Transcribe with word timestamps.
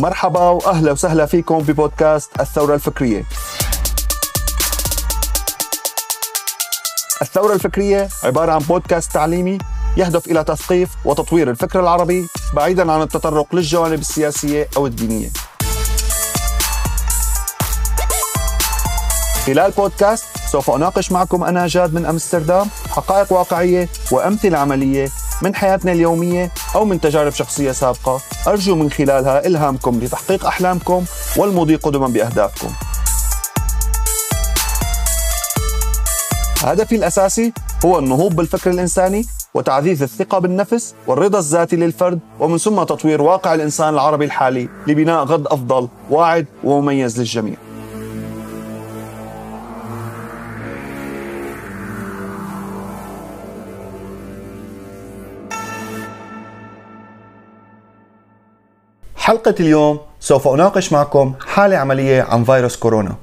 مرحبا 0.00 0.40
وأهلا 0.40 0.92
وسهلا 0.92 1.26
فيكم 1.26 1.58
ببودكاست 1.58 2.40
الثورة 2.40 2.74
الفكرية. 2.74 3.24
الثورة 7.22 7.54
الفكرية 7.54 8.08
عبارة 8.24 8.52
عن 8.52 8.58
بودكاست 8.58 9.12
تعليمي 9.12 9.58
يهدف 9.96 10.26
إلى 10.26 10.44
تثقيف 10.44 10.90
وتطوير 11.04 11.50
الفكر 11.50 11.80
العربي 11.80 12.26
بعيدا 12.54 12.92
عن 12.92 13.02
التطرق 13.02 13.54
للجوانب 13.54 14.00
السياسية 14.00 14.68
أو 14.76 14.86
الدينية. 14.86 15.30
خلال 19.46 19.70
بودكاست 19.70 20.24
سوف 20.52 20.70
أناقش 20.70 21.12
معكم 21.12 21.44
أنا 21.44 21.66
جاد 21.66 21.94
من 21.94 22.06
أمستردام 22.06 22.66
حقائق 22.90 23.32
واقعية 23.32 23.88
وأمثلة 24.12 24.58
عملية 24.58 25.08
من 25.42 25.54
حياتنا 25.54 25.92
اليومية 25.92 26.50
أو 26.74 26.84
من 26.84 27.00
تجارب 27.00 27.32
شخصية 27.32 27.72
سابقة 27.72 28.20
أرجو 28.46 28.74
من 28.74 28.90
خلالها 28.90 29.46
إلهامكم 29.46 30.00
لتحقيق 30.00 30.46
أحلامكم 30.46 31.04
والمضي 31.36 31.76
قدما 31.76 32.08
بأهدافكم. 32.08 32.68
هدفي 36.64 36.96
الأساسي 36.96 37.52
هو 37.84 37.98
النهوض 37.98 38.36
بالفكر 38.36 38.70
الإنساني 38.70 39.26
وتعزيز 39.54 40.02
الثقة 40.02 40.38
بالنفس 40.38 40.94
والرضا 41.06 41.38
الذاتي 41.38 41.76
للفرد 41.76 42.20
ومن 42.40 42.58
ثم 42.58 42.82
تطوير 42.82 43.22
واقع 43.22 43.54
الإنسان 43.54 43.94
العربي 43.94 44.24
الحالي 44.24 44.68
لبناء 44.86 45.24
غد 45.24 45.46
أفضل 45.46 45.88
واعد 46.10 46.46
ومميز 46.64 47.18
للجميع 47.18 47.56
حلقة 59.28 59.54
اليوم 59.60 60.00
سوف 60.20 60.48
أناقش 60.48 60.92
معكم 60.92 61.34
حالة 61.46 61.76
عملية 61.76 62.22
عن 62.22 62.44
فيروس 62.44 62.76
كورونا. 62.76 63.14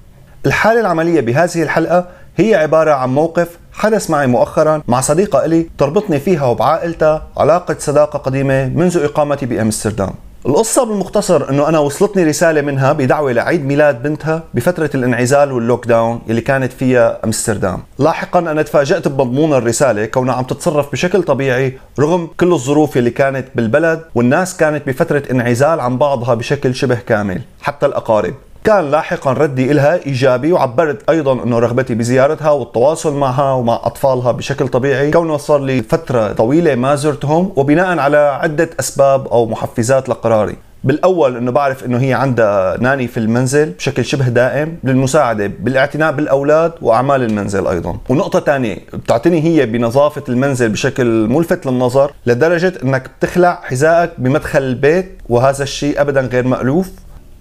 الحالة 0.45 0.81
العملية 0.81 1.21
بهذه 1.21 1.63
الحلقة 1.63 2.07
هي 2.37 2.55
عبارة 2.55 2.91
عن 2.91 3.09
موقف 3.09 3.47
حدث 3.73 4.09
معي 4.09 4.27
مؤخرا 4.27 4.81
مع 4.87 5.01
صديقة 5.01 5.45
إلي 5.45 5.69
تربطني 5.77 6.19
فيها 6.19 6.45
وبعائلتها 6.45 7.27
علاقة 7.37 7.75
صداقة 7.79 8.19
قديمة 8.19 8.65
منذ 8.65 8.97
إقامتي 9.03 9.45
بأمستردام. 9.45 10.13
القصة 10.47 10.85
بالمختصر 10.85 11.49
إنه 11.49 11.69
أنا 11.69 11.79
وصلتني 11.79 12.23
رسالة 12.23 12.61
منها 12.61 12.93
بدعوة 12.93 13.31
لعيد 13.31 13.65
ميلاد 13.65 14.03
بنتها 14.03 14.43
بفترة 14.53 14.89
الانعزال 14.95 15.51
واللوك 15.51 15.87
داون 15.87 16.21
اللي 16.29 16.41
كانت 16.41 16.73
فيها 16.73 17.19
أمستردام. 17.25 17.83
لاحقا 17.99 18.39
أنا 18.39 18.61
تفاجأت 18.61 19.07
بمضمون 19.07 19.53
الرسالة 19.53 20.05
كونها 20.05 20.33
عم 20.33 20.43
تتصرف 20.43 20.91
بشكل 20.91 21.23
طبيعي 21.23 21.77
رغم 21.99 22.27
كل 22.39 22.53
الظروف 22.53 22.97
اللي 22.97 23.09
كانت 23.09 23.47
بالبلد 23.55 24.01
والناس 24.15 24.57
كانت 24.57 24.87
بفترة 24.87 25.23
انعزال 25.31 25.79
عن 25.79 25.97
بعضها 25.97 26.33
بشكل 26.33 26.75
شبه 26.75 26.95
كامل 27.07 27.41
حتى 27.61 27.85
الأقارب. 27.85 28.33
كان 28.65 28.91
لاحقا 28.91 29.33
ردي 29.33 29.71
إلها 29.71 30.05
إيجابي 30.05 30.51
وعبرت 30.51 31.09
أيضا 31.09 31.43
أنه 31.43 31.59
رغبتي 31.59 31.95
بزيارتها 31.95 32.51
والتواصل 32.51 33.15
معها 33.15 33.53
ومع 33.53 33.81
أطفالها 33.83 34.31
بشكل 34.31 34.67
طبيعي 34.67 35.11
كونه 35.11 35.37
صار 35.37 35.61
لي 35.61 35.81
فترة 35.81 36.33
طويلة 36.33 36.75
ما 36.75 36.95
زرتهم 36.95 37.53
وبناء 37.55 37.99
على 37.99 38.17
عدة 38.17 38.69
أسباب 38.79 39.27
أو 39.27 39.45
محفزات 39.45 40.09
لقراري. 40.09 40.55
بالأول 40.83 41.37
إنه 41.37 41.51
بعرف 41.51 41.85
إنه 41.85 41.97
هي 41.97 42.13
عندها 42.13 42.77
ناني 42.77 43.07
في 43.07 43.17
المنزل 43.17 43.69
بشكل 43.69 44.05
شبه 44.05 44.27
دائم 44.27 44.77
للمساعدة 44.83 45.47
بالاعتناء 45.59 46.11
بالأولاد 46.11 46.71
وأعمال 46.81 47.23
المنزل 47.23 47.67
أيضا. 47.67 47.97
ونقطة 48.09 48.39
ثانية 48.39 48.77
بتعتني 48.93 49.43
هي 49.43 49.65
بنظافة 49.65 50.23
المنزل 50.29 50.69
بشكل 50.69 51.27
ملفت 51.29 51.65
للنظر 51.65 52.11
لدرجة 52.25 52.73
إنك 52.83 53.09
بتخلع 53.19 53.59
حذائك 53.63 54.11
بمدخل 54.17 54.63
البيت 54.63 55.21
وهذا 55.29 55.63
الشيء 55.63 56.01
ابدا 56.01 56.21
غير 56.21 56.47
مألوف. 56.47 56.91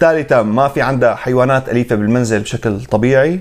ثالثا 0.04 0.42
ما 0.42 0.68
في 0.68 0.82
عندها 0.82 1.14
حيوانات 1.14 1.68
أليفة 1.68 1.96
بالمنزل 1.96 2.40
بشكل 2.40 2.80
طبيعي. 2.84 3.40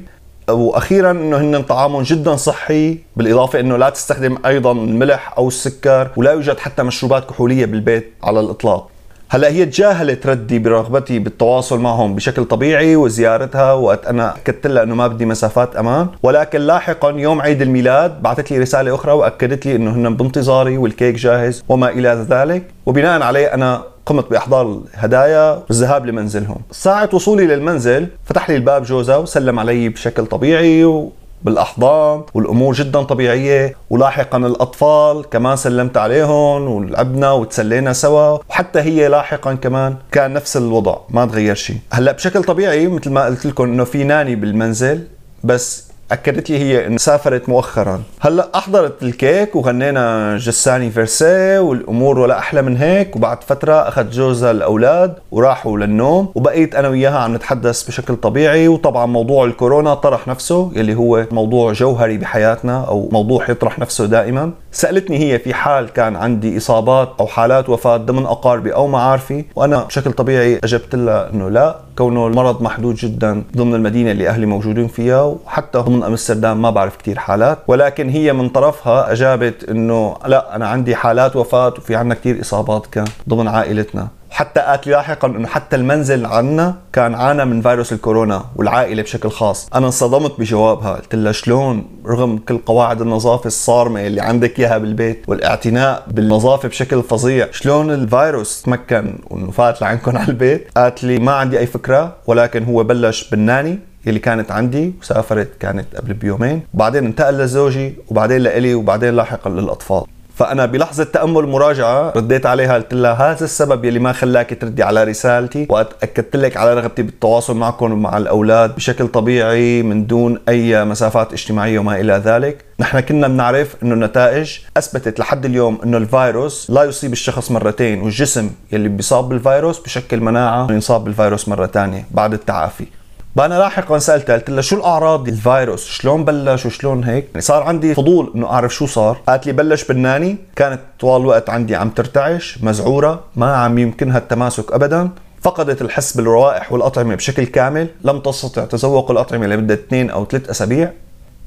وأخيرا 0.49 1.11
إنه 1.11 1.37
هن 1.37 1.61
طعامهم 1.61 2.03
جدا 2.03 2.35
صحي 2.35 2.97
بالإضافة 3.15 3.59
إنه 3.59 3.77
لا 3.77 3.89
تستخدم 3.89 4.37
أيضا 4.45 4.71
الملح 4.71 5.33
أو 5.37 5.47
السكر 5.47 6.09
ولا 6.15 6.31
يوجد 6.31 6.57
حتى 6.57 6.83
مشروبات 6.83 7.29
كحولية 7.29 7.65
بالبيت 7.65 8.13
على 8.23 8.39
الإطلاق. 8.39 8.89
هلأ 9.29 9.47
هي 9.47 9.65
تجاهلت 9.65 10.27
ردي 10.27 10.59
برغبتي 10.59 11.19
بالتواصل 11.19 11.79
معهم 11.79 12.15
بشكل 12.15 12.45
طبيعي 12.45 12.95
وزيارتها 12.95 13.73
وقت 13.73 14.05
أنا 14.05 14.35
أكدت 14.35 14.67
لها 14.67 14.83
إنه 14.83 14.95
ما 14.95 15.07
بدي 15.07 15.25
مسافات 15.25 15.75
أمان. 15.75 16.07
ولكن 16.23 16.61
لاحقا 16.61 17.09
يوم 17.09 17.41
عيد 17.41 17.61
الميلاد 17.61 18.21
بعثت 18.21 18.51
لي 18.51 18.57
رسالة 18.57 18.95
أخرى 18.95 19.11
وأكدت 19.11 19.65
لي 19.65 19.75
إنه 19.75 19.91
هن 19.91 20.15
بانتظاري 20.15 20.77
والكيك 20.77 21.15
جاهز 21.15 21.63
وما 21.69 21.89
إلى 21.89 22.25
ذلك. 22.29 22.63
وبناء 22.85 23.21
عليه 23.21 23.53
أنا 23.53 23.92
قمت 24.05 24.29
بإحضار 24.29 24.81
الهدايا 24.93 25.63
والذهاب 25.69 26.05
لمنزلهم. 26.05 26.57
ساعة 26.71 27.09
وصولي 27.13 27.45
للمنزل 27.47 28.07
فتح 28.25 28.49
لي 28.49 28.55
الباب 28.55 28.83
جوزها 28.83 29.17
وسلم 29.17 29.59
علي 29.59 29.89
بشكل 29.89 30.25
طبيعي 30.25 31.09
بالاحضان 31.43 32.23
والأمور 32.33 32.73
جدا 32.73 33.03
طبيعية 33.03 33.75
ولاحقا 33.89 34.37
الأطفال 34.37 35.29
كمان 35.29 35.55
سلمت 35.55 35.97
عليهم 35.97 36.67
ولعبنا 36.67 37.31
وتسلينا 37.31 37.93
سوا 37.93 38.37
وحتى 38.49 38.79
هي 38.79 39.07
لاحقا 39.07 39.53
كمان 39.53 39.95
كان 40.11 40.33
نفس 40.33 40.57
الوضع 40.57 40.97
ما 41.09 41.25
تغير 41.25 41.55
شيء. 41.55 41.77
هلأ 41.91 42.11
بشكل 42.11 42.43
طبيعي 42.43 42.87
مثل 42.87 43.09
ما 43.11 43.25
قلت 43.25 43.45
لكم 43.45 43.63
إنه 43.63 43.83
في 43.83 44.03
ناني 44.03 44.35
بالمنزل 44.35 45.03
بس 45.43 45.92
أكدت 46.13 46.49
لي 46.49 46.57
هي 46.57 46.87
انه 46.87 46.97
سافرت 46.97 47.49
مؤخرا. 47.49 48.01
هلأ 48.19 48.47
أحضرت 48.55 49.03
الكيك 49.03 49.55
وغنينا 49.55 50.37
جساني 50.37 50.91
فيرسي 50.91 51.57
والأمور 51.57 52.19
ولا 52.19 52.39
أحلى 52.39 52.61
من 52.61 52.77
هيك 52.77 53.15
وبعد 53.15 53.43
فترة 53.43 53.73
أخذ 53.73 54.09
جوزها 54.09 54.51
الأولاد 54.51 55.15
وراحوا 55.31 55.77
للنوم 55.77 56.31
وبقيت 56.35 56.75
أنا 56.75 56.87
وياها 56.87 57.17
عم 57.19 57.35
نتحدث 57.35 57.83
بشكل 57.87 58.15
طبيعي 58.15 58.67
وطبعا 58.67 59.05
موضوع 59.05 59.45
الكورونا 59.45 59.93
طرح 59.93 60.27
نفسه 60.27 60.71
يلي 60.75 60.95
هو 60.95 61.25
موضوع 61.31 61.73
جوهري 61.73 62.17
بحياتنا 62.17 62.85
أو 62.87 63.09
موضوع 63.11 63.49
يطرح 63.49 63.79
نفسه 63.79 64.05
دائما. 64.05 64.51
سألتني 64.71 65.17
هي 65.17 65.39
في 65.39 65.53
حال 65.53 65.89
كان 65.89 66.15
عندي 66.15 66.57
إصابات 66.57 67.09
أو 67.19 67.27
حالات 67.27 67.69
وفاة 67.69 67.97
ضمن 67.97 68.25
أقاربي 68.25 68.73
أو 68.73 68.87
معارفي 68.87 69.45
وأنا 69.55 69.83
بشكل 69.83 70.11
طبيعي 70.11 70.59
أجبت 70.63 70.95
لها 70.95 71.29
إنه 71.33 71.49
لا 71.49 71.75
كونه 71.97 72.27
المرض 72.27 72.61
محدود 72.61 72.95
جدا 72.95 73.43
ضمن 73.57 73.75
المدينة 73.75 74.11
اللي 74.11 74.29
أهلي 74.29 74.45
موجودين 74.45 74.87
فيها 74.87 75.21
وحتى 75.21 75.79
ضمن 75.79 76.02
امستردام 76.07 76.61
ما 76.61 76.69
بعرف 76.69 76.97
كثير 76.97 77.19
حالات 77.19 77.59
ولكن 77.67 78.09
هي 78.09 78.33
من 78.33 78.49
طرفها 78.49 79.11
أجابت 79.11 79.69
إنه 79.69 80.15
لا 80.25 80.55
أنا 80.55 80.67
عندي 80.67 80.95
حالات 80.95 81.35
وفاة 81.35 81.73
وفي 81.77 81.95
عندنا 81.95 82.15
كثير 82.15 82.41
إصابات 82.41 82.85
كان 82.87 83.05
ضمن 83.29 83.47
عائلتنا. 83.47 84.07
حتى 84.29 84.59
قالت 84.59 84.87
لي 84.87 84.93
لاحقا 84.93 85.27
إنه 85.27 85.47
حتى 85.47 85.75
المنزل 85.75 86.25
عنا 86.25 86.75
كان 86.93 87.15
عانى 87.15 87.45
من 87.45 87.61
فيروس 87.61 87.93
الكورونا 87.93 88.45
والعائلة 88.55 89.03
بشكل 89.03 89.29
خاص. 89.29 89.69
أنا 89.75 89.85
انصدمت 89.85 90.39
بجوابها 90.39 90.93
قلت 90.93 91.15
لها 91.15 91.31
شلون؟ 91.31 91.85
رغم 92.05 92.37
كل 92.37 92.57
قواعد 92.57 93.01
النظافة 93.01 93.47
الصارمة 93.47 94.07
اللي 94.07 94.21
عندك 94.21 94.59
إياها 94.59 94.77
بالبيت 94.77 95.23
والاعتناء 95.27 96.03
بالنظافة 96.07 96.69
بشكل 96.69 97.03
فظيع 97.03 97.47
شلون 97.51 97.91
الفيروس 97.91 98.61
تمكن 98.61 99.19
وانه 99.29 99.51
فات 99.51 99.81
لعندكم 99.81 100.17
على 100.17 100.27
البيت؟ 100.27 100.67
قالت 100.77 101.03
لي 101.03 101.19
ما 101.19 101.31
عندي 101.31 101.59
أي 101.59 101.65
فكرة 101.65 102.13
ولكن 102.27 102.63
هو 102.63 102.83
بلش 102.83 103.29
بالناني. 103.29 103.79
اللي 104.07 104.19
كانت 104.19 104.51
عندي 104.51 104.93
وسافرت 105.01 105.49
كانت 105.59 105.95
قبل 105.95 106.13
بيومين 106.13 106.61
وبعدين 106.73 107.05
انتقل 107.05 107.37
لزوجي 107.37 107.95
وبعدين 108.07 108.41
لإلي 108.41 108.75
وبعدين 108.75 109.15
لاحقا 109.15 109.49
للأطفال. 109.49 110.03
فأنا 110.35 110.65
بلحظة 110.65 111.03
تأمل 111.03 111.47
مراجعة 111.47 112.13
رديت 112.15 112.45
عليها 112.45 112.73
قلت 112.73 112.93
لها 112.93 113.31
هذا 113.31 113.43
السبب 113.43 113.85
يلي 113.85 113.99
ما 113.99 114.11
خلاك 114.11 114.57
تردي 114.61 114.83
على 114.83 115.03
رسالتي 115.03 115.67
وقت 115.69 116.03
اكدت 116.03 116.35
لك 116.35 116.57
على 116.57 116.73
رغبتي 116.73 117.01
بالتواصل 117.01 117.55
معكم 117.57 117.91
ومع 117.91 118.17
الأولاد 118.17 118.75
بشكل 118.75 119.07
طبيعي 119.07 119.83
من 119.83 120.07
دون 120.07 120.39
أي 120.49 120.85
مسافات 120.85 121.33
اجتماعية 121.33 121.79
وما 121.79 121.99
إلى 121.99 122.13
ذلك. 122.13 122.65
نحن 122.79 122.99
كنا 122.99 123.27
بنعرف 123.27 123.75
إنه 123.83 123.93
النتائج 123.93 124.57
أثبتت 124.77 125.19
لحد 125.19 125.45
اليوم 125.45 125.79
إنه 125.83 125.97
الفيروس 125.97 126.69
لا 126.69 126.83
يصيب 126.83 127.11
الشخص 127.11 127.51
مرتين 127.51 128.01
والجسم 128.01 128.49
يلي 128.71 128.89
بيصاب 128.89 129.29
بالفيروس 129.29 129.79
بشكل 129.79 130.19
مناعة 130.19 130.71
ينصاب 130.71 131.03
بالفيروس 131.03 131.49
مرة 131.49 131.65
ثانية 131.65 132.05
بعد 132.11 132.33
التعافي. 132.33 132.85
فانا 133.35 133.55
لاحقا 133.55 133.99
سالتها 133.99 134.33
قلت 134.33 134.49
لها 134.49 134.61
شو 134.61 134.75
الأعراض 134.75 135.27
الفيروس؟ 135.27 135.85
شلون 135.85 136.25
بلش 136.25 136.65
وشلون 136.65 137.03
هيك؟ 137.03 137.27
يعني 137.29 137.41
صار 137.41 137.63
عندي 137.63 137.93
فضول 137.93 138.31
إنه 138.35 138.47
أعرف 138.47 138.73
شو 138.75 138.85
صار. 138.85 139.17
قالت 139.27 139.45
لي 139.45 139.51
بلش 139.51 139.83
بالناني. 139.83 140.37
كانت 140.55 140.79
طوال 140.99 141.21
الوقت 141.21 141.49
عندي 141.49 141.75
عم 141.75 141.89
ترتعش 141.89 142.59
مزعورة 142.63 143.23
ما 143.35 143.55
عم 143.55 143.77
يمكنها 143.77 144.17
التماسك 144.17 144.73
ابدا. 144.73 145.09
فقدت 145.41 145.81
الحس 145.81 146.17
بالروائح 146.17 146.71
والأطعمة 146.73 147.15
بشكل 147.15 147.45
كامل. 147.45 147.87
لم 148.03 148.19
تستطع 148.19 148.65
تذوق 148.65 149.11
الأطعمة 149.11 149.47
لمدة 149.47 149.73
اثنين 149.73 150.09
أو 150.09 150.25
ثلاث 150.25 150.49
أسابيع. 150.49 150.91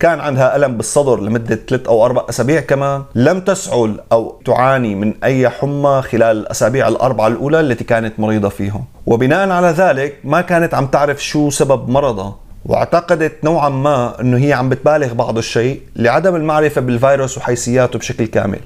كان 0.00 0.20
عندها 0.20 0.56
ألم 0.56 0.76
بالصدر 0.76 1.20
لمدة 1.20 1.60
ثلاث 1.68 1.86
أو 1.86 2.04
أربع 2.04 2.24
أسابيع 2.28 2.60
كمان 2.60 3.02
لم 3.14 3.40
تسعل 3.40 4.00
أو 4.12 4.40
تعاني 4.44 4.94
من 4.94 5.14
أي 5.24 5.48
حمى 5.48 6.02
خلال 6.02 6.36
الأسابيع 6.36 6.88
الأربعة 6.88 7.26
الأولى 7.26 7.60
التي 7.60 7.84
كانت 7.84 8.20
مريضة 8.20 8.48
فيهم 8.48 8.84
وبناء 9.06 9.50
على 9.50 9.68
ذلك 9.68 10.18
ما 10.24 10.40
كانت 10.40 10.74
عم 10.74 10.86
تعرف 10.86 11.24
شو 11.24 11.50
سبب 11.50 11.88
مرضها 11.88 12.36
واعتقدت 12.64 13.44
نوعا 13.44 13.68
ما 13.68 14.20
إنه 14.20 14.36
هي 14.36 14.52
عم 14.52 14.68
بتبالغ 14.68 15.12
بعض 15.14 15.38
الشيء 15.38 15.80
لعدم 15.96 16.36
المعرفة 16.36 16.80
بالفيروس 16.80 17.38
وحيثياته 17.38 17.98
بشكل 17.98 18.26
كامل. 18.26 18.60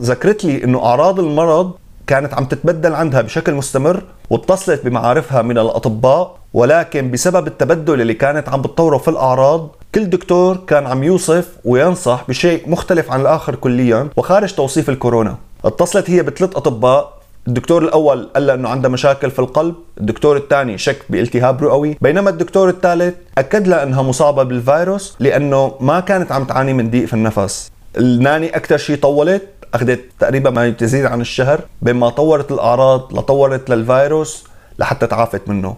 ذكرت 0.00 0.44
لي 0.44 0.64
إنه 0.64 0.84
أعراض 0.84 1.20
المرض 1.20 1.72
كانت 2.06 2.34
عم 2.34 2.44
تتبدل 2.44 2.94
عندها 2.94 3.20
بشكل 3.20 3.54
مستمر 3.54 4.02
واتصلت 4.30 4.84
بمعارفها 4.84 5.42
من 5.42 5.58
الأطباء 5.58 6.36
ولكن 6.54 7.10
بسبب 7.10 7.46
التبدل 7.46 8.00
اللي 8.00 8.14
كانت 8.14 8.48
عم 8.48 8.62
بتطوره 8.62 8.98
في 8.98 9.08
الأعراض 9.08 9.68
كل 9.94 10.10
دكتور 10.10 10.56
كان 10.56 10.86
عم 10.86 11.04
يوصف 11.04 11.48
وينصح 11.64 12.24
بشيء 12.28 12.68
مختلف 12.70 13.12
عن 13.12 13.20
الآخر 13.20 13.54
كليا 13.54 14.08
وخارج 14.16 14.52
توصيف 14.52 14.88
الكورونا 14.88 15.36
اتصلت 15.64 16.10
هي 16.10 16.22
بثلاث 16.22 16.56
أطباء 16.56 17.14
الدكتور 17.48 17.82
الأول 17.82 18.28
قال 18.34 18.50
انه 18.50 18.68
عنده 18.68 18.88
مشاكل 18.88 19.30
في 19.30 19.38
القلب، 19.38 19.74
الدكتور 20.00 20.36
الثاني 20.36 20.78
شك 20.78 20.98
بالتهاب 21.10 21.64
رئوي، 21.64 21.98
بينما 22.00 22.30
الدكتور 22.30 22.68
الثالث 22.68 23.14
أكد 23.38 23.68
لها 23.68 23.82
إنها 23.82 24.02
مصابة 24.02 24.42
بالفيروس 24.42 25.16
لأنه 25.20 25.74
ما 25.80 26.00
كانت 26.00 26.32
عم 26.32 26.44
تعاني 26.44 26.72
من 26.72 26.90
ضيق 26.90 27.04
في 27.04 27.14
النفس. 27.14 27.70
الناني 27.98 28.56
أكثر 28.56 28.76
شيء 28.76 28.96
طولت 28.96 29.42
أخذت 29.74 30.04
تقريبا 30.18 30.50
ما 30.50 30.70
تزيد 30.70 31.04
عن 31.04 31.20
الشهر 31.20 31.60
بين 31.82 31.96
ما 31.96 32.10
طورت 32.10 32.52
الأعراض 32.52 33.18
لطورت 33.18 33.70
للفيروس 33.70 34.44
لحتى 34.78 35.06
تعافت 35.06 35.48
منه. 35.48 35.76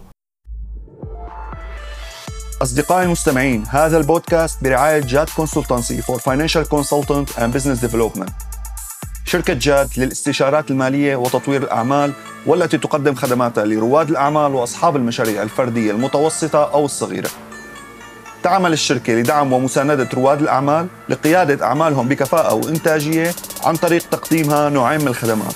أصدقائي 2.61 3.05
المستمعين 3.05 3.63
هذا 3.69 3.97
البودكاست 3.97 4.63
برعاية 4.63 4.99
Jad 4.99 5.29
Consultancy 5.35 6.01
for 6.01 6.19
financial 6.19 6.69
consultant 6.69 7.39
and 7.39 7.53
business 7.53 7.79
development 7.79 8.29
شركة 9.25 9.53
جاد 9.53 9.89
للاستشارات 9.97 10.71
المالية 10.71 11.15
وتطوير 11.15 11.63
الأعمال 11.63 12.13
والتي 12.45 12.77
تقدم 12.77 13.15
خدماتها 13.15 13.65
لرواد 13.65 14.09
الأعمال 14.09 14.55
وأصحاب 14.55 14.95
المشاريع 14.95 15.41
الفردية 15.41 15.91
المتوسطة 15.91 16.63
أو 16.63 16.85
الصغيرة. 16.85 17.29
تعمل 18.43 18.73
الشركة 18.73 19.13
لدعم 19.13 19.53
ومساندة 19.53 20.09
رواد 20.13 20.41
الأعمال 20.41 20.87
لقيادة 21.09 21.65
أعمالهم 21.65 22.07
بكفاءة 22.07 22.53
وإنتاجية 22.53 23.33
عن 23.63 23.75
طريق 23.75 24.09
تقديمها 24.11 24.69
نوعين 24.69 25.01
من 25.01 25.07
الخدمات. 25.07 25.55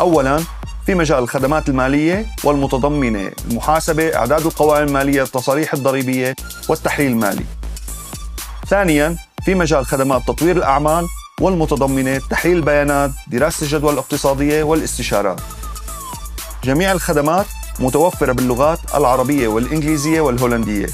أولاً 0.00 0.40
في 0.86 0.94
مجال 0.94 1.18
الخدمات 1.18 1.68
المالية 1.68 2.26
والمتضمنة 2.44 3.30
المحاسبة 3.50 4.16
إعداد 4.16 4.46
القوائم 4.46 4.88
المالية 4.88 5.22
التصاريح 5.22 5.74
الضريبية 5.74 6.34
والتحليل 6.68 7.10
المالي. 7.10 7.44
ثانياً 8.68 9.16
في 9.44 9.54
مجال 9.54 9.86
خدمات 9.86 10.22
تطوير 10.28 10.56
الأعمال 10.56 11.06
والمتضمنة 11.40 12.20
تحليل 12.30 12.56
البيانات 12.56 13.10
دراسة 13.26 13.64
الجدوى 13.64 13.92
الاقتصادية 13.92 14.62
والاستشارات. 14.62 15.40
جميع 16.64 16.92
الخدمات 16.92 17.46
متوفرة 17.80 18.32
باللغات 18.32 18.78
العربية 18.94 19.48
والإنجليزية 19.48 20.20
والهولندية. 20.20 20.86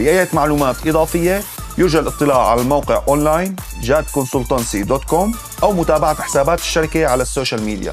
لأي 0.00 0.26
معلومات 0.32 0.86
إضافية. 0.86 1.42
يرجى 1.78 1.98
الاطلاع 1.98 2.50
على 2.50 2.60
الموقع 2.60 3.02
online 3.08 3.56
jadconsultancy.com 3.82 5.36
أو 5.62 5.72
متابعة 5.72 6.22
حسابات 6.22 6.58
الشركة 6.58 7.06
على 7.06 7.22
ال 7.22 7.28
social 7.28 7.62
media. 7.62 7.92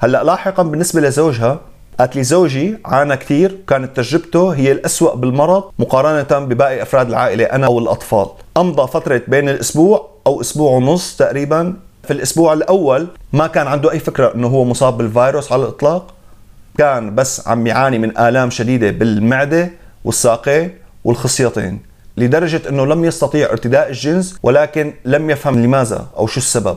هلأ 0.00 0.24
لاحقا 0.24 0.62
بالنسبة 0.62 1.00
لزوجها 1.00 1.60
قالت 1.98 2.16
لي 2.16 2.22
زوجي 2.22 2.78
عانى 2.84 3.16
كثير 3.16 3.58
كانت 3.68 3.96
تجربته 3.96 4.50
هي 4.54 4.72
الأسوأ 4.72 5.14
بالمرض 5.14 5.64
مقارنة 5.78 6.46
بباقي 6.46 6.82
أفراد 6.82 7.08
العائلة 7.08 7.44
أنا 7.44 7.66
أو 7.66 7.78
الأطفال 7.78 8.26
أمضى 8.56 8.92
فترة 8.92 9.22
بين 9.28 9.48
الأسبوع 9.48 10.08
أو 10.26 10.40
أسبوع 10.40 10.72
ونص 10.72 11.16
تقريبا. 11.16 11.74
في 12.04 12.12
الأسبوع 12.12 12.52
الأول 12.52 13.06
ما 13.32 13.46
كان 13.46 13.66
عنده 13.66 13.92
أي 13.92 13.98
فكرة 13.98 14.34
أنه 14.34 14.48
هو 14.48 14.64
مصاب 14.64 14.98
بالفيروس 14.98 15.52
على 15.52 15.62
الإطلاق. 15.62 16.11
كان 16.78 17.14
بس 17.14 17.48
عم 17.48 17.66
يعاني 17.66 17.98
من 17.98 18.18
آلام 18.18 18.50
شديدة 18.50 18.90
بالمعدة 18.90 19.70
والساقين 20.04 20.70
والخصيتين 21.04 21.80
لدرجة 22.16 22.68
أنه 22.68 22.86
لم 22.86 23.04
يستطيع 23.04 23.50
ارتداء 23.50 23.88
الجنس 23.88 24.36
ولكن 24.42 24.94
لم 25.04 25.30
يفهم 25.30 25.62
لماذا 25.62 26.06
أو 26.16 26.26
شو 26.26 26.40
السبب. 26.40 26.76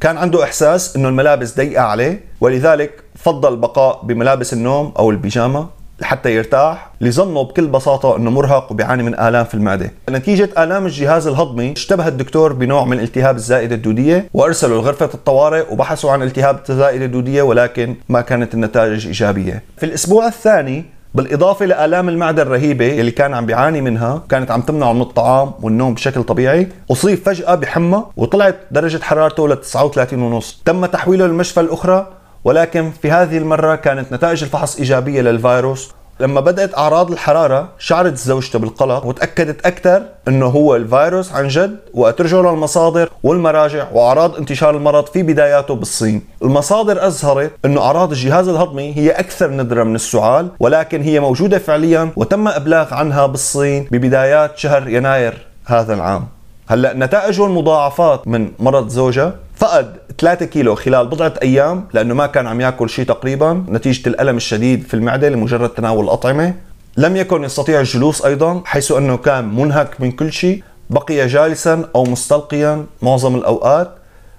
كان 0.00 0.18
عنده 0.18 0.44
إحساس 0.44 0.96
أنه 0.96 1.08
الملابس 1.08 1.56
ضيقة 1.56 1.82
عليه 1.82 2.24
ولذلك 2.40 3.02
فضل 3.16 3.52
البقاء 3.52 4.02
بملابس 4.04 4.52
النوم 4.52 4.92
أو 4.98 5.10
البيجامة. 5.10 5.79
لحتى 6.00 6.34
يرتاح 6.34 6.90
لظنه 7.00 7.42
بكل 7.42 7.66
بساطة 7.66 8.16
أنه 8.16 8.30
مرهق 8.30 8.72
وبيعاني 8.72 9.02
من 9.02 9.20
آلام 9.20 9.44
في 9.44 9.54
المعدة. 9.54 9.90
نتيجة 10.10 10.48
آلام 10.58 10.86
الجهاز 10.86 11.26
الهضمي 11.26 11.72
اشتبه 11.72 12.08
الدكتور 12.08 12.52
بنوع 12.52 12.84
من 12.84 13.00
التهاب 13.00 13.36
الزائدة 13.36 13.74
الدودية 13.74 14.28
وأرسلوا 14.34 14.82
لغرفة 14.82 15.10
الطوارئ 15.14 15.72
وبحثوا 15.72 16.10
عن 16.10 16.22
التهاب 16.22 16.60
الزائدة 16.70 17.04
الدودية 17.04 17.42
ولكن 17.42 17.94
ما 18.08 18.20
كانت 18.20 18.54
النتائج 18.54 19.06
إيجابية. 19.06 19.62
في 19.76 19.86
الأسبوع 19.86 20.26
الثاني 20.26 20.84
بالإضافة 21.14 21.66
لآلام 21.66 22.08
المعدة 22.08 22.42
الرهيبة 22.42 23.00
اللي 23.00 23.10
كان 23.10 23.34
عم 23.34 23.46
بيعاني 23.46 23.80
منها 23.80 24.22
كانت 24.28 24.50
عم 24.50 24.60
تمنعه 24.60 24.92
من 24.92 25.00
الطعام 25.00 25.52
والنوم 25.62 25.94
بشكل 25.94 26.22
طبيعي 26.22 26.68
أصيب 26.92 27.18
فجأة 27.18 27.54
بحمى 27.54 28.04
وطلعت 28.16 28.56
درجة 28.70 29.02
حرارته 29.02 29.48
ل 29.48 29.56
39 29.56 30.22
ونص. 30.22 30.62
تم 30.64 30.86
تحويله 30.86 31.26
للمشفى 31.26 31.60
الأخرى 31.60 32.06
ولكن 32.44 32.90
في 33.02 33.10
هذه 33.10 33.38
المرة 33.38 33.74
كانت 33.74 34.12
نتائج 34.12 34.42
الفحص 34.42 34.76
إيجابية 34.78 35.20
للفيروس. 35.20 35.92
لما 36.20 36.40
بدأت 36.40 36.78
أعراض 36.78 37.10
الحرارة 37.10 37.68
شعرت 37.78 38.16
زوجته 38.16 38.58
بالقلق 38.58 39.06
وتأكدت 39.06 39.66
أكثر 39.66 40.02
أنه 40.28 40.46
هو 40.46 40.76
الفيروس 40.76 41.32
عن 41.32 41.48
جد 41.48 41.76
وأترجعوا 41.94 42.50
للمصادر 42.50 43.10
والمراجع 43.22 43.86
وأعراض 43.92 44.36
انتشار 44.36 44.76
المرض 44.76 45.06
في 45.06 45.22
بداياته 45.22 45.74
بالصين. 45.74 46.22
المصادر 46.42 47.06
أظهرت 47.06 47.50
أنه 47.64 47.80
أعراض 47.80 48.10
الجهاز 48.10 48.48
الهضمي 48.48 48.96
هي 48.96 49.10
أكثر 49.10 49.50
ندرة 49.50 49.84
من 49.84 49.94
السعال 49.94 50.48
ولكن 50.60 51.02
هي 51.02 51.20
موجودة 51.20 51.58
فعليا 51.58 52.10
وتم 52.16 52.48
إبلاغ 52.48 52.94
عنها 52.94 53.26
بالصين 53.26 53.88
ببدايات 53.90 54.58
شهر 54.58 54.88
يناير 54.88 55.46
هذا 55.66 55.94
العام. 55.94 56.26
هلأ 56.68 56.92
نتائج 56.94 57.40
المضاعفات 57.40 58.28
من 58.28 58.52
مرض 58.58 58.88
زوجها 58.88 59.34
فقد 59.56 59.96
3 60.20 60.46
كيلو 60.46 60.74
خلال 60.74 61.06
بضعة 61.06 61.34
أيام 61.42 61.88
لأنه 61.92 62.14
ما 62.14 62.26
كان 62.26 62.46
عم 62.46 62.60
يأكل 62.60 62.90
شيء 62.90 63.04
تقريبا 63.04 63.64
نتيجة 63.68 64.08
الألم 64.08 64.36
الشديد 64.36 64.82
في 64.82 64.94
المعدة 64.94 65.28
لمجرد 65.28 65.68
تناول 65.68 66.04
الأطعمة. 66.04 66.54
لم 66.96 67.16
يكن 67.16 67.44
يستطيع 67.44 67.80
الجلوس 67.80 68.24
أيضا 68.24 68.62
حيث 68.64 68.92
أنه 68.92 69.16
كان 69.16 69.54
منهك 69.54 70.00
من 70.00 70.12
كل 70.12 70.32
شيء 70.32 70.62
بقي 70.90 71.26
جالسا 71.26 71.88
أو 71.94 72.04
مستلقيا 72.04 72.86
معظم 73.02 73.36
الأوقات. 73.36 73.90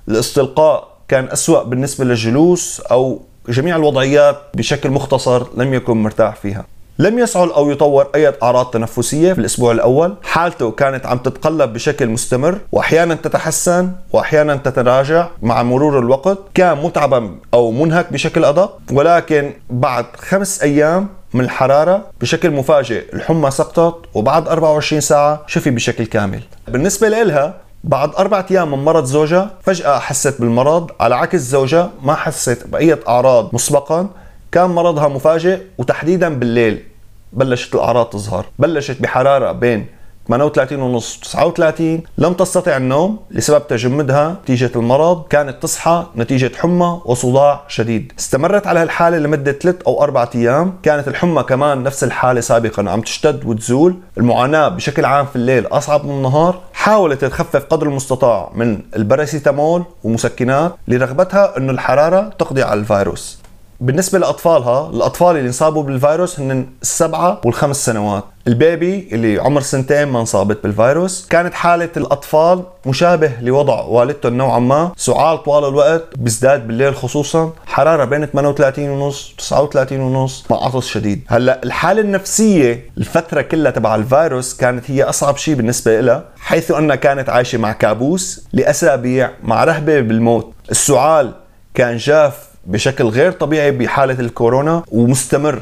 الاستلقاء 0.09 0.97
كان 1.07 1.27
أسوأ 1.31 1.63
بالنسبة 1.63 2.05
للجلوس 2.05 2.81
أو 2.91 3.21
جميع 3.49 3.75
الوضعيات 3.75 4.37
بشكل 4.53 4.89
مختصر 4.89 5.47
لم 5.57 5.73
يكن 5.73 5.97
مرتاح 6.03 6.35
فيها. 6.35 6.65
لم 7.01 7.19
يسعل 7.19 7.49
أو 7.49 7.71
يطور 7.71 8.07
أي 8.15 8.33
أعراض 8.43 8.65
تنفسية 8.65 9.33
في 9.33 9.39
الأسبوع 9.39 9.71
الأول، 9.71 10.15
حالته 10.23 10.71
كانت 10.71 11.05
عم 11.05 11.17
تتقلب 11.17 11.73
بشكل 11.73 12.07
مستمر 12.07 12.57
واحيانا 12.71 13.15
تتحسن 13.15 13.91
واحيانا 14.13 14.55
تتراجع 14.55 15.27
مع 15.41 15.63
مرور 15.63 15.99
الوقت، 15.99 16.37
كان 16.53 16.77
متعبا 16.77 17.35
أو 17.53 17.71
منهك 17.71 18.13
بشكل 18.13 18.45
أدق، 18.45 18.77
ولكن 18.91 19.53
بعد 19.69 20.05
خمس 20.15 20.61
أيام 20.61 21.07
من 21.33 21.41
الحرارة 21.43 22.05
بشكل 22.21 22.51
مفاجئ 22.51 23.13
الحمى 23.13 23.51
سقطت 23.51 23.95
وبعد 24.13 24.47
24 24.47 25.01
ساعة 25.01 25.41
شفي 25.47 25.69
بشكل 25.69 26.05
كامل. 26.05 26.41
بالنسبة 26.67 27.09
لها 27.09 27.53
بعد 27.83 28.15
أربعة 28.15 28.45
أيام 28.51 28.71
من 28.71 28.85
مرض 28.85 29.05
زوجها 29.05 29.49
فجأة 29.61 29.99
حست 29.99 30.41
بالمرض. 30.41 30.91
على 30.99 31.15
عكس 31.15 31.39
زوجها 31.39 31.89
ما 32.03 32.15
حست 32.15 32.67
بأي 32.67 32.97
أعراض 33.07 33.49
مسبقا. 33.53 34.07
كان 34.51 34.69
مرضها 34.69 35.07
مفاجئ 35.07 35.61
وتحديدا 35.77 36.39
بالليل. 36.39 36.83
بلشت 37.33 37.75
الأعراض 37.75 38.05
تظهر. 38.05 38.45
بلشت 38.59 39.01
بحرارة 39.01 39.51
بين 39.51 39.85
38 40.27 40.81
ونص 40.81 41.19
39 41.19 42.03
لم 42.17 42.33
تستطع 42.33 42.77
النوم 42.77 43.19
لسبب 43.31 43.67
تجمدها 43.67 44.35
نتيجة 44.43 44.71
المرض. 44.75 45.27
كانت 45.27 45.63
تصحى 45.63 46.05
نتيجة 46.17 46.51
حمى 46.55 47.01
وصداع 47.05 47.63
شديد. 47.67 48.13
استمرت 48.19 48.67
على 48.67 48.79
هالحالة 48.79 49.17
لمدة 49.17 49.51
3 49.51 49.83
أو 49.87 50.03
4 50.03 50.29
أيام. 50.35 50.73
كانت 50.83 51.07
الحمى 51.07 51.43
كمان 51.43 51.83
نفس 51.83 52.03
الحالة 52.03 52.41
سابقا. 52.41 52.89
عم 52.89 53.01
تشتد 53.01 53.45
وتزول. 53.45 53.95
المعاناة 54.17 54.67
بشكل 54.67 55.05
عام 55.05 55.25
في 55.25 55.35
الليل 55.35 55.67
أصعب 55.67 56.05
من 56.05 56.11
النهار. 56.11 56.59
حاولت 56.73 57.25
تخفف 57.25 57.65
قدر 57.65 57.87
المستطاع 57.87 58.51
من 58.55 58.79
الباراسيتامول 58.95 59.83
ومسكنات 60.03 60.75
لرغبتها 60.87 61.57
أنه 61.57 61.71
الحرارة 61.71 62.29
تقضي 62.39 62.63
على 62.63 62.79
الفيروس. 62.79 63.40
بالنسبة 63.81 64.19
لأطفالها 64.19 64.89
الأطفال 64.89 65.37
اللي 65.37 65.47
انصابوا 65.47 65.83
بالفيروس 65.83 66.39
هن 66.39 66.67
السبعة 66.81 67.41
والخمس 67.45 67.85
سنوات. 67.85 68.23
البيبي 68.47 69.09
اللي 69.11 69.39
عمر 69.39 69.61
سنتين 69.61 70.07
ما 70.07 70.19
انصابت 70.19 70.63
بالفيروس 70.63 71.27
كانت 71.29 71.53
حالة 71.53 71.89
الأطفال 71.97 72.63
مشابه 72.85 73.31
لوضع 73.41 73.81
والدته 73.81 74.29
نوعا 74.29 74.59
ما. 74.59 74.91
سعال 74.97 75.43
طوال 75.43 75.67
الوقت 75.67 76.03
بيزداد 76.17 76.67
بالليل 76.67 76.95
خصوصا. 76.95 77.53
حرارة 77.65 78.05
بين 78.05 78.25
38 78.25 78.89
ونص 78.89 79.33
39 79.37 79.99
ونص. 79.99 80.43
مع 80.49 80.57
عطس 80.57 80.87
شديد. 80.87 81.23
هلأ 81.27 81.61
الحالة 81.63 82.01
النفسية 82.01 82.89
الفترة 82.97 83.41
كلها 83.41 83.71
تبع 83.71 83.95
الفيروس 83.95 84.53
كانت 84.57 84.91
هي 84.91 85.03
أصعب 85.03 85.37
شيء 85.37 85.55
بالنسبة 85.55 86.01
لها 86.01 86.23
حيث 86.39 86.71
أنها 86.71 86.95
كانت 86.95 87.29
عايشة 87.29 87.57
مع 87.57 87.71
كابوس 87.71 88.45
لأسابيع 88.53 89.31
مع 89.43 89.63
رهبة 89.63 90.01
بالموت. 90.01 90.53
السعال 90.71 91.31
كان 91.73 91.97
جاف 91.97 92.50
بشكل 92.65 93.03
غير 93.03 93.31
طبيعي 93.31 93.71
بحالة 93.71 94.19
الكورونا 94.19 94.83
ومستمر. 94.91 95.61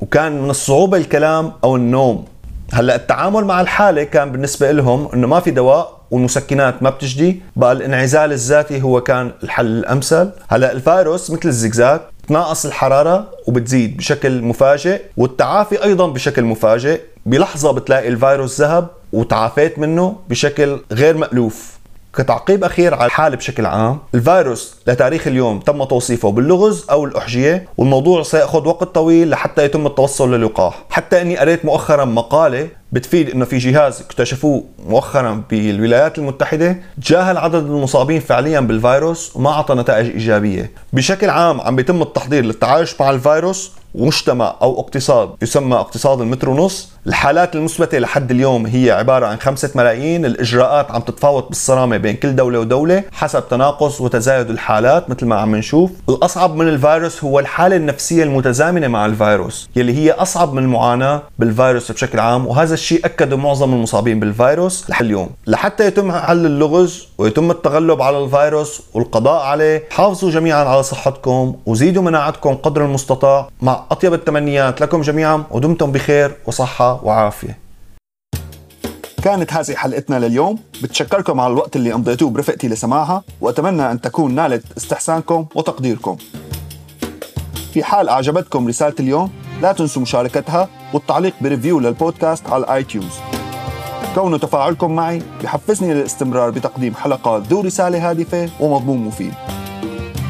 وكان 0.00 0.42
من 0.42 0.50
الصعوبة 0.50 0.96
الكلام 0.96 1.52
أو 1.64 1.76
النوم. 1.76 2.24
هلأ 2.72 2.94
التعامل 2.94 3.44
مع 3.44 3.60
الحالة 3.60 4.02
كان 4.02 4.32
بالنسبة 4.32 4.70
لهم 4.70 5.08
إنه 5.14 5.26
ما 5.26 5.40
في 5.40 5.50
دواء 5.50 6.00
والمسكنات 6.10 6.82
ما 6.82 6.90
بتجدي 6.90 7.42
بقى 7.56 7.72
الانعزال 7.72 8.32
الذاتي 8.32 8.82
هو 8.82 9.00
كان 9.00 9.30
الحل 9.42 9.66
الأمثل. 9.66 10.30
هلأ 10.48 10.72
الفيروس 10.72 11.30
مثل 11.30 11.48
الزجزاج 11.48 12.00
تناقص 12.28 12.66
الحرارة 12.66 13.28
وبتزيد 13.46 13.96
بشكل 13.96 14.42
مفاجئ 14.42 15.02
والتعافي 15.16 15.84
أيضا 15.84 16.06
بشكل 16.06 16.44
مفاجئ. 16.44 17.00
بلحظة 17.26 17.72
بتلاقي 17.72 18.08
الفيروس 18.08 18.60
ذهب 18.60 18.88
وتعافيت 19.12 19.78
منه 19.78 20.16
بشكل 20.28 20.78
غير 20.92 21.16
مألوف. 21.16 21.79
كتعقيب 22.14 22.64
أخير 22.64 22.94
على 22.94 23.06
الحالة 23.06 23.36
بشكل 23.36 23.66
عام، 23.66 23.98
الفيروس 24.14 24.76
لتاريخ 24.86 25.26
اليوم 25.26 25.60
تم 25.60 25.84
توصيفه 25.84 26.30
باللغز 26.30 26.86
أو 26.90 27.04
الأحجية، 27.04 27.68
والموضوع 27.78 28.22
سيأخذ 28.22 28.68
وقت 28.68 28.84
طويل 28.84 29.30
لحتى 29.30 29.64
يتم 29.64 29.86
التوصل 29.86 30.34
للقاح، 30.34 30.84
حتى 30.90 31.22
إني 31.22 31.38
قريت 31.38 31.64
مؤخرا 31.64 32.04
مقالة 32.04 32.68
بتفيد 32.92 33.30
إنه 33.30 33.44
في 33.44 33.58
جهاز 33.58 34.00
اكتشفوه 34.00 34.64
مؤخرا 34.86 35.42
بالولايات 35.50 36.18
المتحدة 36.18 36.76
تجاهل 37.02 37.38
عدد 37.38 37.64
المصابين 37.64 38.20
فعليا 38.20 38.60
بالفيروس 38.60 39.36
وما 39.36 39.50
أعطى 39.50 39.74
نتائج 39.74 40.10
إيجابية، 40.10 40.70
بشكل 40.92 41.30
عام 41.30 41.60
عم 41.60 41.76
بيتم 41.76 42.02
التحضير 42.02 42.44
للتعايش 42.44 43.00
مع 43.00 43.10
الفيروس 43.10 43.72
مجتمع 43.94 44.54
أو 44.62 44.80
اقتصاد 44.80 45.30
يسمى 45.42 45.76
اقتصاد 45.76 46.20
المتر 46.20 46.48
ونص 46.48 46.88
الحالات 47.06 47.56
المثبتة 47.56 47.98
لحد 47.98 48.30
اليوم 48.30 48.66
هي 48.66 48.90
عبارة 48.90 49.26
عن 49.26 49.36
خمسة 49.40 49.70
ملايين 49.74 50.24
الإجراءات 50.24 50.90
عم 50.90 51.00
تتفاوت 51.00 51.48
بالصرامة 51.48 51.96
بين 51.96 52.16
كل 52.16 52.36
دولة 52.36 52.58
ودولة 52.60 53.04
حسب 53.12 53.48
تناقص 53.48 54.00
وتزايد 54.00 54.50
الحالات 54.50 55.10
مثل 55.10 55.26
ما 55.26 55.36
عم 55.36 55.56
نشوف. 55.56 55.90
الأصعب 56.08 56.56
من 56.56 56.68
الفيروس 56.68 57.24
هو 57.24 57.38
الحالة 57.38 57.76
النفسية 57.76 58.22
المتزامنة 58.24 58.88
مع 58.88 59.06
الفيروس 59.06 59.68
يلي 59.76 59.96
هي 59.96 60.12
أصعب 60.12 60.52
من 60.52 60.62
المعاناة 60.62 61.22
بالفيروس 61.38 61.92
بشكل 61.92 62.20
عام 62.20 62.46
وهذا 62.46 62.74
الشيء 62.74 63.06
أكده 63.06 63.36
معظم 63.36 63.74
المصابين 63.74 64.20
بالفيروس 64.20 64.90
لحد 64.90 65.04
اليوم. 65.04 65.30
لحتى 65.46 65.86
يتم 65.86 66.12
حل 66.12 66.46
اللغز 66.46 67.08
ويتم 67.20 67.50
التغلب 67.50 68.02
على 68.02 68.24
الفيروس 68.24 68.82
والقضاء 68.94 69.42
عليه. 69.42 69.84
حافظوا 69.90 70.30
جميعا 70.30 70.64
على 70.64 70.82
صحتكم 70.82 71.54
وزيدوا 71.66 72.02
مناعتكم 72.02 72.54
قدر 72.54 72.84
المستطاع. 72.84 73.48
مع 73.62 73.84
أطيب 73.90 74.14
التمنيات 74.14 74.80
لكم 74.80 75.00
جميعا 75.00 75.44
ودمتم 75.50 75.92
بخير 75.92 76.36
وصحة 76.46 77.04
وعافية. 77.04 77.58
كانت 79.22 79.52
هذه 79.52 79.74
حلقتنا 79.74 80.18
لليوم. 80.18 80.58
بتشكركم 80.82 81.40
على 81.40 81.52
الوقت 81.52 81.76
اللي 81.76 81.92
قضيتوه 81.92 82.30
برفقتي 82.30 82.68
لسماعها 82.68 83.22
وأتمنى 83.40 83.90
أن 83.90 84.00
تكون 84.00 84.34
نالت 84.34 84.64
استحسانكم 84.76 85.46
وتقديركم. 85.54 86.16
في 87.72 87.84
حال 87.84 88.08
أعجبتكم 88.08 88.68
رسالة 88.68 88.94
اليوم 89.00 89.30
لا 89.62 89.72
تنسوا 89.72 90.02
مشاركتها 90.02 90.68
والتعليق 90.92 91.34
ب 91.40 91.46
review 91.46 91.80
للبودكاست 91.80 92.46
على 92.46 92.64
ال 92.64 92.84
iTunes 92.84 93.14
كون 94.14 94.40
تفاعلكم 94.40 94.96
معي 94.96 95.22
بحفزني 95.42 95.94
للاستمرار 95.94 96.50
بتقديم 96.50 96.94
حلقات 96.94 97.42
ذو 97.46 97.60
رسالة 97.60 98.10
هادفة 98.10 98.48
ومضمون 98.60 98.98
مفيد. 98.98 99.34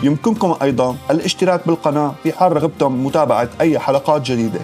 يمكنكم 0.02 0.54
أيضا 0.62 0.96
الاشتراك 1.10 1.66
بالقناة 1.66 2.14
في 2.22 2.32
حال 2.32 2.52
رغبتم 2.52 3.06
متابعة 3.06 3.48
أي 3.60 3.78
حلقات 3.78 4.22
جديدة. 4.22 4.60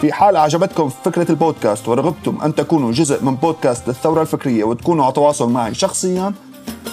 في 0.00 0.12
حال 0.12 0.36
أعجبتكم 0.36 0.88
فكرة 0.88 1.30
البودكاست 1.30 1.88
ورغبتم 1.88 2.38
أن 2.44 2.54
تكونوا 2.54 2.92
جزء 2.92 3.24
من 3.24 3.34
بودكاست 3.34 3.88
الثورة 3.88 4.22
الفكرية 4.22 4.64
وتكونوا 4.64 5.04
على 5.04 5.12
تواصل 5.12 5.50
معي 5.50 5.74
شخصيا 5.74 6.32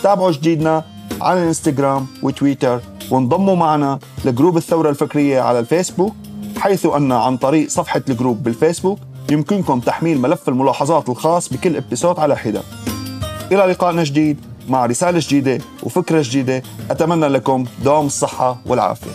تابعوا 0.03 0.31
جديدنا 0.31 0.83
على 1.21 1.41
الإنستغرام 1.41 2.07
وتويتر 2.23 2.81
وانضموا 3.11 3.55
معنا 3.55 3.99
ل 4.25 4.31
group 4.31 4.57
الثورة 4.57 4.89
الفكرية 4.89 5.41
على 5.41 5.59
الفيسبوك 5.59 6.13
حيث 6.57 6.85
أن 6.85 7.11
عن 7.11 7.37
طريق 7.37 7.69
صفحة 7.69 8.01
ال 8.09 8.15
group 8.15 8.43
بالفيسبوك 8.43 8.99
يمكنكم 9.31 9.79
تحميل 9.79 10.21
ملف 10.21 10.49
الملاحظات 10.49 11.09
الخاص 11.09 11.53
بكل 11.53 11.75
episode 11.75 12.19
على 12.19 12.37
حدة. 12.37 12.61
إلى 13.51 13.65
لقائنا 13.65 14.03
جديد 14.03 14.37
مع 14.69 14.85
رسالة 14.85 15.19
جديدة 15.21 15.63
وفكرة 15.83 16.21
جديدة. 16.25 16.63
أتمنى 16.91 17.27
لكم 17.27 17.65
دوام 17.83 18.05
الصحة 18.05 18.57
والعافية. 18.65 19.11